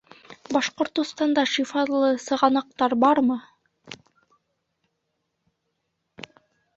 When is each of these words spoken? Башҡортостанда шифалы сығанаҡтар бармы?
Башҡортостанда 0.55 1.41
шифалы 1.49 2.07
сығанаҡтар 2.23 2.95
бармы? 3.03 3.37